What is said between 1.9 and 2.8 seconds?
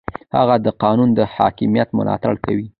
ملاتړ کوي.